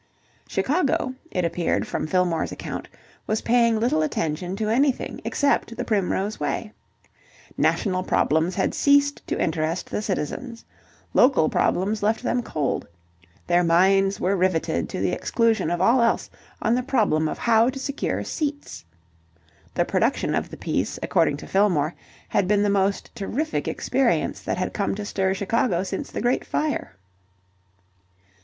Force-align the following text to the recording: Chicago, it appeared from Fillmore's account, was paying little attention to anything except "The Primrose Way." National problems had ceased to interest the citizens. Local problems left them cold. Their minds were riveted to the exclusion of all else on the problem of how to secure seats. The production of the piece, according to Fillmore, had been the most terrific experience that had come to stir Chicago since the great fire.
Chicago, 0.47 1.13
it 1.29 1.45
appeared 1.45 1.85
from 1.85 2.07
Fillmore's 2.07 2.51
account, 2.51 2.87
was 3.27 3.41
paying 3.43 3.79
little 3.79 4.01
attention 4.01 4.55
to 4.55 4.67
anything 4.67 5.21
except 5.23 5.77
"The 5.77 5.85
Primrose 5.85 6.39
Way." 6.39 6.73
National 7.55 8.01
problems 8.01 8.55
had 8.55 8.73
ceased 8.73 9.21
to 9.27 9.39
interest 9.39 9.91
the 9.91 10.01
citizens. 10.01 10.65
Local 11.13 11.49
problems 11.49 12.01
left 12.01 12.23
them 12.23 12.41
cold. 12.41 12.87
Their 13.45 13.63
minds 13.63 14.19
were 14.19 14.35
riveted 14.35 14.89
to 14.89 14.99
the 14.99 15.11
exclusion 15.11 15.69
of 15.69 15.81
all 15.81 16.01
else 16.01 16.31
on 16.63 16.73
the 16.73 16.81
problem 16.81 17.27
of 17.29 17.37
how 17.37 17.69
to 17.69 17.77
secure 17.77 18.23
seats. 18.23 18.83
The 19.75 19.85
production 19.85 20.33
of 20.33 20.49
the 20.49 20.57
piece, 20.57 20.97
according 21.03 21.37
to 21.37 21.47
Fillmore, 21.47 21.93
had 22.29 22.47
been 22.47 22.63
the 22.63 22.71
most 22.71 23.13
terrific 23.13 23.67
experience 23.67 24.41
that 24.41 24.57
had 24.57 24.73
come 24.73 24.95
to 24.95 25.05
stir 25.05 25.35
Chicago 25.35 25.83
since 25.83 26.09
the 26.09 26.21
great 26.21 26.43
fire. 26.43 26.95